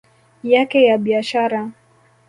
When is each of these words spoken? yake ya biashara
yake 0.43 0.83
ya 0.83 0.97
biashara 0.97 1.71